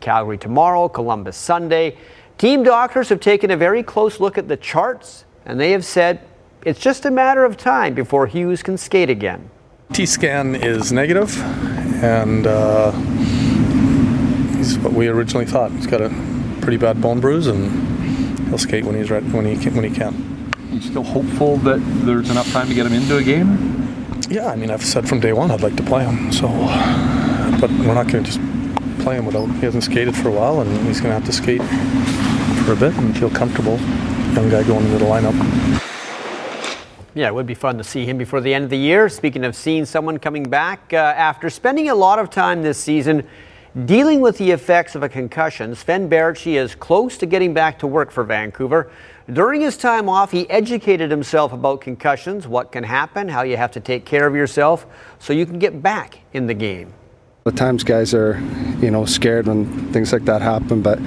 [0.00, 1.96] Calgary tomorrow, Columbus Sunday.
[2.36, 6.20] Team doctors have taken a very close look at the charts, and they have said
[6.66, 9.50] it's just a matter of time before Hughes can skate again.
[9.92, 11.40] T scan is negative,
[12.02, 12.92] and uh,
[14.70, 15.70] he's what we originally thought.
[15.72, 16.08] He's got a
[16.60, 19.90] pretty bad bone bruise, and he'll skate when he's ready, when he can, when he
[19.90, 20.50] can.
[20.70, 24.12] You still hopeful that there's enough time to get him into a game?
[24.28, 26.30] Yeah, I mean, I've said from day one I'd like to play him.
[26.32, 26.48] So,
[27.60, 28.40] but we're not going to just
[29.02, 29.46] play him without.
[29.56, 31.62] He hasn't skated for a while, and he's going to have to skate
[32.64, 33.78] for a bit and feel comfortable.
[34.34, 35.80] Young guy going into the lineup.
[37.12, 39.08] Yeah, it would be fun to see him before the end of the year.
[39.08, 43.26] Speaking of seeing someone coming back, uh, after spending a lot of time this season
[43.84, 47.86] dealing with the effects of a concussion, Sven Baertschi is close to getting back to
[47.86, 48.90] work for Vancouver.
[49.32, 53.70] During his time off, he educated himself about concussions, what can happen, how you have
[53.72, 54.86] to take care of yourself
[55.18, 56.92] so you can get back in the game.
[57.46, 58.38] At times, guys are,
[58.82, 60.82] you know, scared when things like that happen.
[60.82, 60.98] But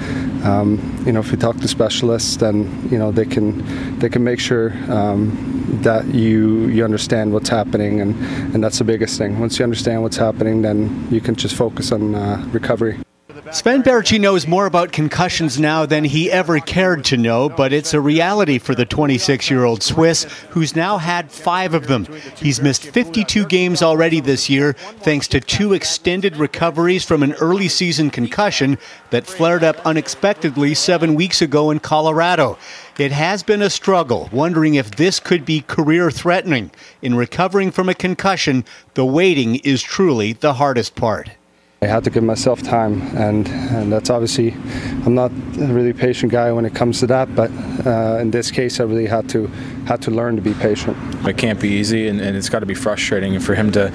[0.43, 4.23] um, you know, if you talk to specialists, then you know they can they can
[4.23, 8.15] make sure um, that you you understand what's happening, and
[8.55, 9.39] and that's the biggest thing.
[9.39, 13.02] Once you understand what's happening, then you can just focus on uh, recovery.
[13.53, 17.93] Sven Baertschi knows more about concussions now than he ever cared to know, but it's
[17.93, 22.07] a reality for the 26-year-old Swiss who's now had five of them.
[22.35, 27.67] He's missed 52 games already this year thanks to two extended recoveries from an early
[27.67, 28.79] season concussion
[29.11, 32.57] that flared up unexpectedly seven weeks ago in Colorado.
[32.97, 36.71] It has been a struggle, wondering if this could be career threatening.
[37.03, 41.29] In recovering from a concussion, the waiting is truly the hardest part.
[41.83, 44.53] I had to give myself time, and, and that's obviously,
[45.05, 47.51] I'm not a really patient guy when it comes to that, but
[47.85, 49.47] uh, in this case, I really had to
[49.85, 50.95] had to learn to be patient.
[51.27, 53.91] It can't be easy, and, and it's got to be frustrating for him to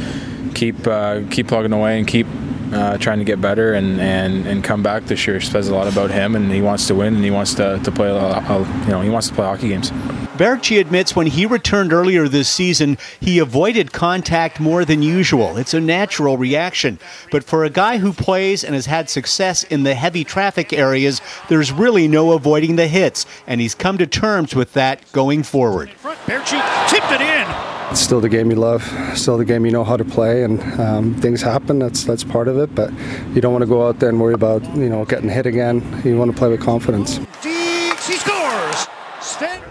[0.54, 2.26] keep uh, keep plugging away and keep
[2.72, 5.90] uh, trying to get better and, and, and come back this year says a lot
[5.90, 8.90] about him, and he wants to win, and he wants to, to play, uh, you
[8.90, 9.90] know, he wants to play hockey games.
[10.38, 15.56] Baertschi admits when he returned earlier this season, he avoided contact more than usual.
[15.56, 17.00] It's a natural reaction.
[17.32, 21.20] But for a guy who plays and has had success in the heavy traffic areas,
[21.48, 25.90] there's really no avoiding the hits, and he's come to terms with that going forward.
[26.02, 27.67] Baertschi tipped it in.
[27.90, 28.82] It's still the game you love,
[29.16, 31.78] still the game you know how to play, and um, things happen.
[31.78, 32.74] That's that's part of it.
[32.74, 32.92] But
[33.34, 35.82] you don't want to go out there and worry about you know getting hit again.
[36.04, 37.18] You want to play with confidence.
[37.18, 38.86] Deeks, he scores.
[39.20, 39.62] Sven.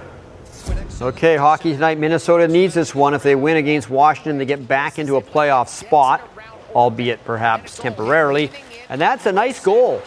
[0.99, 1.99] Okay, hockey tonight.
[1.99, 3.13] Minnesota needs this one.
[3.13, 6.27] If they win against Washington, they get back into a playoff spot,
[6.73, 8.49] albeit perhaps temporarily.
[8.89, 10.01] And that's a nice goal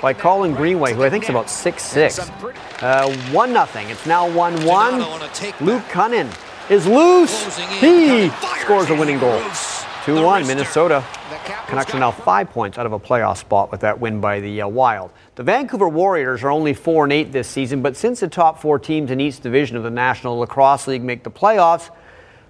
[0.00, 2.30] by Colin Greenway, who I think is about 6'6.
[2.82, 3.66] Uh, 1 0.
[3.90, 4.98] It's now 1 1.
[5.60, 6.32] Luke Cunnin
[6.70, 7.58] is loose.
[7.80, 9.42] He scores a winning goal.
[10.04, 11.04] 2 1, Minnesota.
[11.66, 14.62] Canucks are now five points out of a playoff spot with that win by the
[14.62, 15.10] uh, Wild.
[15.34, 18.78] The Vancouver Warriors are only 4 and 8 this season, but since the top four
[18.78, 21.90] teams in each division of the National Lacrosse League make the playoffs,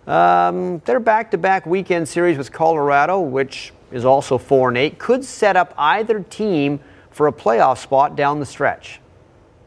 [0.07, 4.99] um, their back to back weekend series with Colorado, which is also 4 and 8,
[4.99, 6.79] could set up either team
[7.11, 9.01] for a playoff spot down the stretch.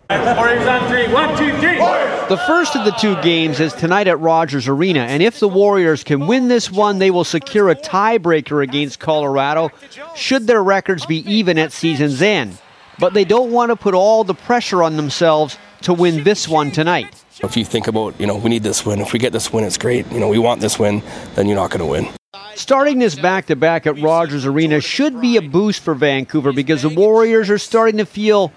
[0.10, 1.12] Warriors on three.
[1.14, 1.78] One, two, three.
[1.78, 6.04] The first of the two games is tonight at Rogers Arena, and if the Warriors
[6.04, 9.72] can win this one, they will secure a tiebreaker against Colorado
[10.16, 12.58] should their records be even at season's end.
[13.00, 16.72] But they don't want to put all the pressure on themselves to win this one
[16.72, 17.24] tonight.
[17.44, 19.02] If you think about, you know, we need this win.
[19.02, 20.10] If we get this win, it's great.
[20.12, 21.02] You know, we want this win,
[21.36, 22.08] then you're not going to win.
[22.56, 26.84] Starting this back to back at Rogers Arena should be a boost for Vancouver because
[26.84, 28.54] the Warriors are starting to feel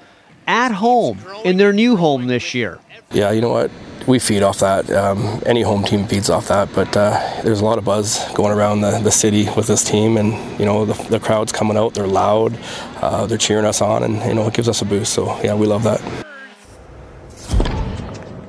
[0.47, 2.79] at home in their new home this year.
[3.13, 3.71] Yeah, you know what?
[4.07, 4.91] We feed off that.
[4.91, 6.73] Um, any home team feeds off that.
[6.75, 10.17] But uh, there's a lot of buzz going around the, the city with this team,
[10.17, 11.95] and you know the, the crowd's coming out.
[11.95, 12.57] They're loud.
[12.97, 15.13] Uh, they're cheering us on, and you know it gives us a boost.
[15.13, 16.01] So yeah, we love that.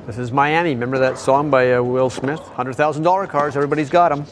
[0.06, 0.70] This is Miami.
[0.70, 2.40] Remember that song by uh, Will Smith?
[2.40, 3.56] $100,000 cars.
[3.56, 4.24] Everybody's got them.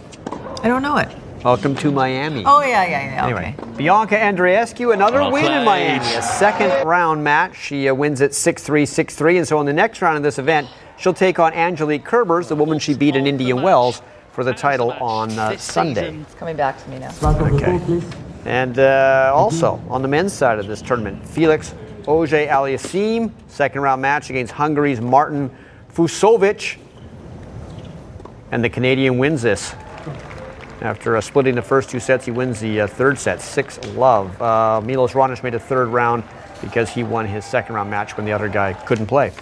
[0.63, 1.15] I don't know it.
[1.47, 2.43] Welcome to Miami.
[2.45, 3.25] Oh, yeah, yeah, yeah.
[3.25, 3.77] Anyway, okay.
[3.77, 5.65] Bianca Andreescu, another Well win in.
[5.65, 7.57] Miami, a second round match.
[7.57, 9.39] She uh, wins it 6 3 6 3.
[9.39, 10.67] And so in the next round of this event,
[10.99, 14.91] she'll take on Angelique Kerbers, the woman she beat in Indian Wells, for the title
[14.95, 16.17] on uh, Sunday.
[16.17, 17.15] It's coming back to me now.
[17.23, 18.03] Okay.
[18.45, 21.77] And uh, also on the men's side of this tournament, Felix
[22.09, 25.57] Auger-Aliassime, second round match against Hungary's Martin
[25.95, 26.77] Fucsovics.
[28.51, 29.77] And the Canadian wins this.
[30.81, 34.41] After uh, splitting the first two sets, he wins the uh, third set, 6 love.
[34.41, 36.23] Uh, Milos Raonic made a third round
[36.61, 39.33] because he won his second round match when the other guy couldn't play.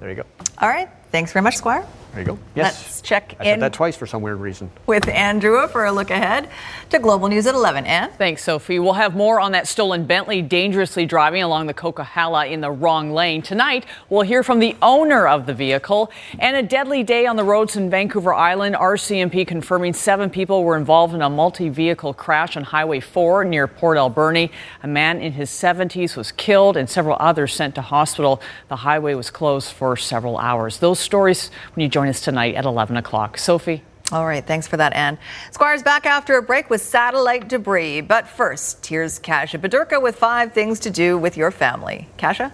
[0.00, 0.24] There you go.
[0.58, 0.88] All right.
[1.10, 1.86] Thanks very much, Squire.
[2.12, 2.38] There you go.
[2.54, 4.70] Let's check I said in that twice for some weird reason.
[4.86, 6.50] with Andrew for a look ahead
[6.90, 7.86] to Global News at 11.
[7.86, 8.10] Ann?
[8.18, 8.78] Thanks, Sophie.
[8.78, 13.10] We'll have more on that stolen Bentley dangerously driving along the Coquihalla in the wrong
[13.10, 13.40] lane.
[13.40, 16.10] Tonight, we'll hear from the owner of the vehicle.
[16.38, 18.76] And a deadly day on the roads in Vancouver Island.
[18.76, 23.66] RCMP confirming seven people were involved in a multi vehicle crash on Highway 4 near
[23.66, 24.50] Port Alberni.
[24.82, 28.42] A man in his 70s was killed and several others sent to hospital.
[28.68, 30.78] The highway was closed for several hours.
[30.78, 33.38] Those stories when you join us tonight at 11 o'clock.
[33.38, 33.82] Sophie?
[34.10, 35.18] All right, thanks for that, Ann.
[35.50, 38.00] Squire's back after a break with satellite debris.
[38.00, 42.08] But first, here's Kasia Bodurka with five things to do with your family.
[42.16, 42.52] Kasia?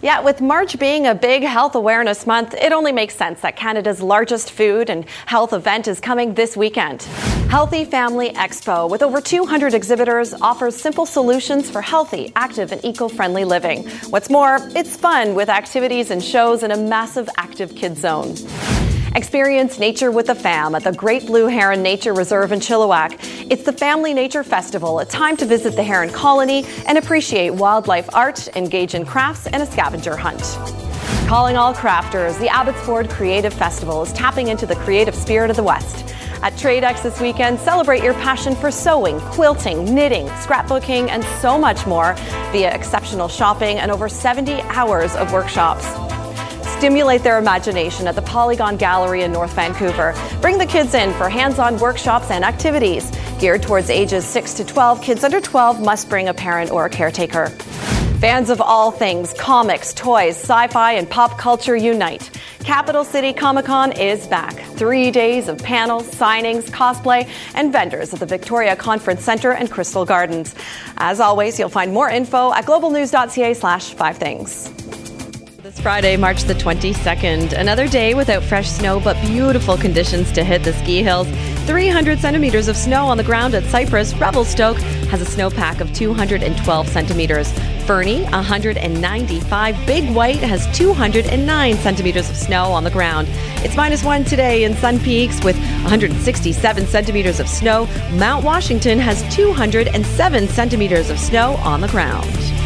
[0.00, 4.00] Yeah, with March being a big health awareness month, it only makes sense that Canada's
[4.00, 7.02] largest food and health event is coming this weekend.
[7.50, 13.08] Healthy Family Expo, with over 200 exhibitors, offers simple solutions for healthy, active, and eco
[13.08, 13.88] friendly living.
[14.10, 18.36] What's more, it's fun with activities and shows in a massive active kids zone.
[19.14, 23.18] Experience nature with the fam at the Great Blue Heron Nature Reserve in Chilliwack.
[23.50, 28.14] It's the Family Nature Festival, a time to visit the heron colony and appreciate wildlife
[28.14, 30.42] art, engage in crafts, and a scavenger hunt.
[31.26, 35.62] Calling all crafters, the Abbotsford Creative Festival is tapping into the creative spirit of the
[35.62, 36.14] West.
[36.42, 41.86] At TradeX this weekend, celebrate your passion for sewing, quilting, knitting, scrapbooking, and so much
[41.86, 42.14] more
[42.52, 45.86] via exceptional shopping and over 70 hours of workshops.
[46.78, 50.14] Stimulate their imagination at the Polygon Gallery in North Vancouver.
[50.40, 53.10] Bring the kids in for hands on workshops and activities.
[53.40, 56.88] Geared towards ages 6 to 12, kids under 12 must bring a parent or a
[56.88, 57.48] caretaker.
[58.20, 62.30] Fans of all things comics, toys, sci fi, and pop culture unite.
[62.60, 64.54] Capital City Comic Con is back.
[64.76, 70.04] Three days of panels, signings, cosplay, and vendors at the Victoria Conference Centre and Crystal
[70.04, 70.54] Gardens.
[70.98, 74.70] As always, you'll find more info at globalnews.ca slash five things.
[75.68, 80.64] This Friday, March the 22nd, another day without fresh snow, but beautiful conditions to hit
[80.64, 81.28] the ski hills.
[81.66, 84.14] 300 centimeters of snow on the ground at Cypress.
[84.14, 84.78] Revelstoke
[85.10, 87.52] has a snowpack of 212 centimeters.
[87.86, 89.86] Fernie, 195.
[89.86, 93.28] Big White has 209 centimeters of snow on the ground.
[93.62, 97.86] It's minus one today in Sun Peaks with 167 centimeters of snow.
[98.12, 102.57] Mount Washington has 207 centimeters of snow on the ground.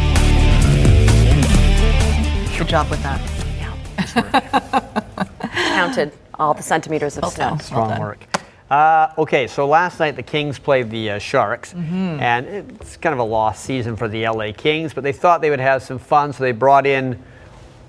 [2.57, 3.19] Good job with that.
[3.59, 5.29] Yeah.
[5.75, 7.57] Counted all the centimeters of snow.
[7.61, 8.25] Strong work.
[8.69, 12.19] Uh, okay, so last night the Kings played the uh, Sharks, Mhm.
[12.21, 15.49] and it's kind of a lost season for the LA Kings, but they thought they
[15.49, 17.21] would have some fun, so they brought in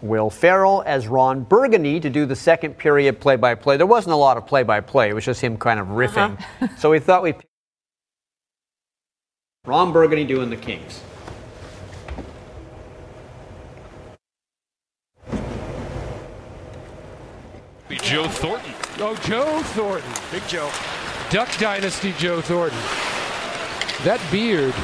[0.02, 3.76] Will Ferrell as Ron Burgundy to do the second period play by play.
[3.78, 6.38] There wasn't a lot of play by play, it was just him kind of riffing.
[6.78, 7.36] so we thought we'd.
[9.64, 11.00] Ron Burgundy doing the Kings.
[17.94, 18.74] Be Joe Thornton.
[18.98, 20.12] Oh, Joe Thornton.
[20.32, 20.68] Big Joe.
[21.30, 22.76] Duck Dynasty Joe Thornton.
[24.02, 24.74] That beard.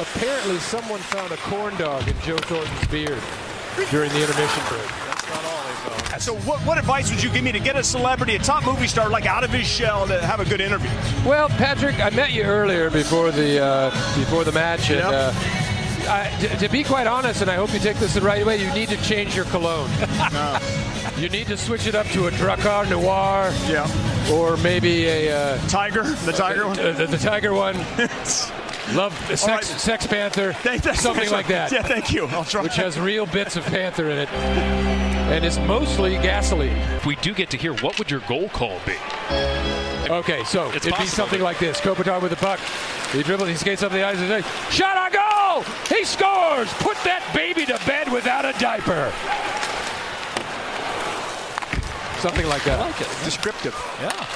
[0.00, 3.22] Apparently, someone found a corn dog in Joe Thornton's beard
[3.92, 4.82] during the intermission break.
[5.06, 6.22] That's not all they found.
[6.22, 8.88] So, what, what advice would you give me to get a celebrity, a top movie
[8.88, 10.90] star, like out of his shell to have a good interview?
[11.24, 15.12] Well, Patrick, I met you earlier before the uh, before the match, and Yep.
[15.12, 15.57] uh,
[16.08, 18.56] I, to, to be quite honest, and I hope you take this the right way,
[18.56, 19.90] you need to change your cologne.
[21.16, 23.52] You need to switch it up to a Drakkar Noir.
[23.68, 24.30] Yeah.
[24.32, 26.78] Or maybe a uh, Tiger, the tiger one.
[26.78, 27.74] uh, the, the tiger one.
[28.94, 29.64] Love the sex, right.
[29.64, 31.72] sex panther, Thank- thanks, something like that.
[31.72, 32.26] Yeah, thank you.
[32.26, 32.62] I'll try.
[32.62, 36.76] Which has real bits of panther in it, and it's mostly gasoline.
[36.94, 38.94] If we do get to hear, what would your goal call be?
[40.10, 42.60] Okay, so It's it'd be something like this: Kopitar with the puck,
[43.12, 45.27] he dribbles, he skates up the ice, and says, "Shot on goal!
[45.88, 46.72] He scores!
[46.74, 49.12] Put that baby to bed without a diaper."
[52.20, 52.80] Something like that.
[52.80, 53.08] I like it.
[53.24, 53.74] Descriptive.
[54.00, 54.26] Yeah.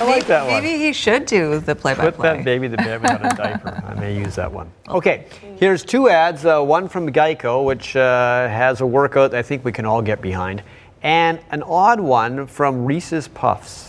[0.00, 0.62] I like that one.
[0.62, 2.10] Maybe he should do the play-by-play.
[2.12, 3.82] Put that baby to bed without a diaper.
[3.86, 4.70] I may use that one.
[4.88, 6.44] Okay, here's two ads.
[6.44, 10.20] Uh, one from Geico, which uh, has a workout I think we can all get
[10.20, 10.62] behind,
[11.02, 13.87] and an odd one from Reese's Puffs.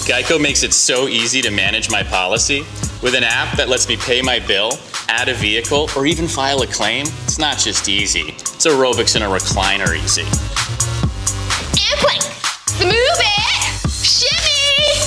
[0.00, 2.60] Geico makes it so easy to manage my policy.
[3.02, 4.72] With an app that lets me pay my bill,
[5.08, 8.30] add a vehicle, or even file a claim, it's not just easy.
[8.30, 10.22] It's aerobics in a recliner easy.
[10.22, 12.22] and plank.
[12.66, 14.98] Smooth it, shimmy,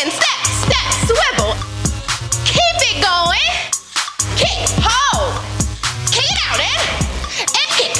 [0.00, 1.54] and step, step, swivel.
[2.44, 3.50] Keep it going.
[4.36, 5.32] Kick, hold,
[6.12, 6.78] kick it out, eh?
[7.40, 7.96] and, and kick,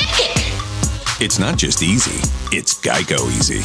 [0.00, 1.20] and kick.
[1.20, 2.20] It's not just easy,
[2.56, 3.62] it's Geico easy.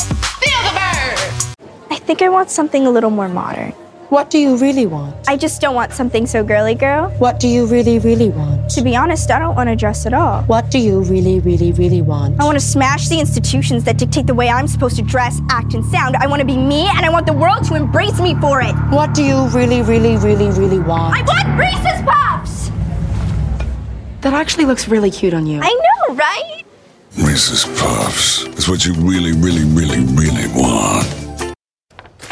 [2.07, 3.73] Think I want something a little more modern.
[4.07, 5.13] What do you really want?
[5.27, 7.09] I just don't want something so girly girl.
[7.19, 8.69] What do you really, really want?
[8.75, 10.43] To be honest, I don't want to dress at all.
[10.43, 12.39] What do you really, really, really want?
[12.39, 15.73] I want to smash the institutions that dictate the way I'm supposed to dress, act,
[15.73, 16.15] and sound.
[16.15, 18.73] I want to be me, and I want the world to embrace me for it.
[18.89, 21.13] What do you really, really, really, really want?
[21.13, 22.71] I want Reese's Puffs!
[24.21, 25.59] That actually looks really cute on you.
[25.61, 25.77] I
[26.07, 26.63] know, right?
[27.17, 31.26] Reese's Puffs is what you really, really, really, really want.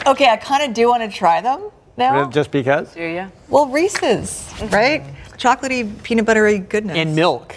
[0.11, 2.29] Okay, I kind of do want to try them now.
[2.29, 2.93] Just because?
[2.93, 3.31] Do you?
[3.49, 5.03] Well, Reese's, right?
[5.37, 6.95] Chocolatey, peanut buttery goodness.
[6.95, 7.55] And milk.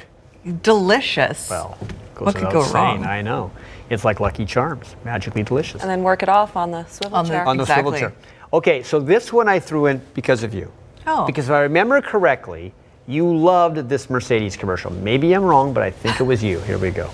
[0.62, 1.51] Delicious.
[1.51, 1.76] Well,
[2.14, 3.05] goes What could go saying, wrong?
[3.05, 3.51] I know.
[3.90, 5.82] It's like Lucky Charms, magically delicious.
[5.82, 7.46] And then work it off on the swivel chair.
[7.46, 8.14] on the swivel chair.
[8.53, 10.72] Okay, so this one I threw in because of you.
[11.07, 11.26] Oh.
[11.26, 12.72] Because if I remember correctly,
[13.07, 14.90] you loved this Mercedes commercial.
[14.92, 16.61] Maybe I'm wrong, but I think it was you.
[16.61, 17.11] Here we go.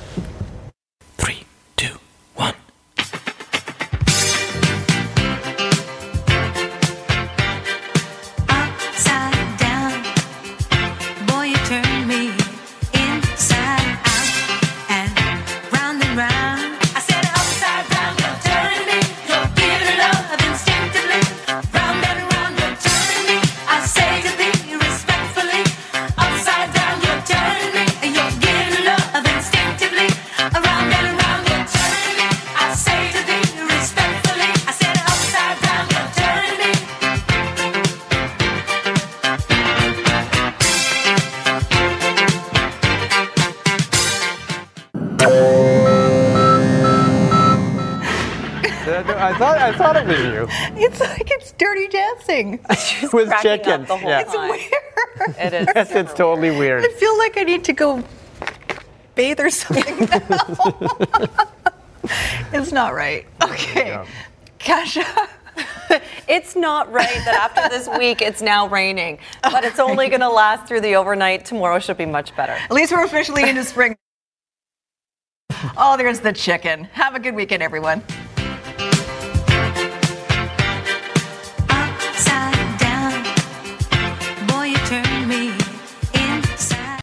[52.34, 53.10] Dirty dancing.
[53.12, 53.84] With cracking up chicken.
[53.84, 54.20] the whole yeah.
[54.20, 55.38] It's weird.
[55.38, 55.68] It is.
[55.74, 56.84] Yes, it's totally weird.
[56.84, 58.02] I feel like I need to go
[59.14, 60.96] bathe or something now.
[62.52, 63.26] it's not right.
[63.42, 64.04] Okay.
[64.58, 65.04] Kasia.
[66.26, 70.28] It's not right that after this week it's now raining, but it's only going to
[70.28, 71.44] last through the overnight.
[71.44, 72.52] Tomorrow should be much better.
[72.52, 73.96] At least we're officially into spring.
[75.76, 76.84] Oh, there's the chicken.
[76.92, 78.02] Have a good weekend, everyone.